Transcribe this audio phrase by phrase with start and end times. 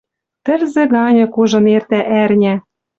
[0.45, 2.53] Тӹлзӹ ганьы кужын эртӓ ӓрня